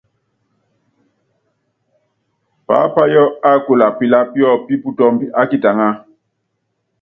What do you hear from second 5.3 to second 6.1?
á kitaŋá.